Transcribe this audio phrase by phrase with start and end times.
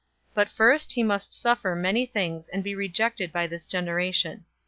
[0.29, 4.45] 017:025 But first, he must suffer many things and be rejected by this generation.